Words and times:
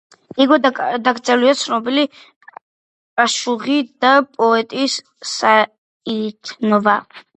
იქვე 0.43 0.57
დაკრძალულია 0.67 1.51
ცნობილი 1.59 2.05
აშუღი 3.25 3.77
და 4.07 4.15
პოეტი 4.39 4.89
საიათნოვა. 5.35 6.97